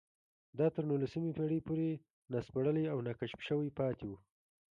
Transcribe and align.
دا 0.59 0.67
تر 0.75 0.83
نولسمې 0.91 1.31
پېړۍ 1.37 1.59
پورې 1.67 1.89
ناسپړلي 2.31 2.85
او 2.93 2.97
ناکشف 3.07 3.41
شوي 3.47 3.69
پاتې 3.79 4.03
وو 4.07 4.17